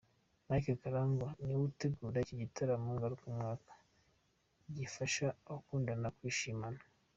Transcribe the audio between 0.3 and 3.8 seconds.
Mike Karangwa niwe utegura iki gitaramo ngarukamwaka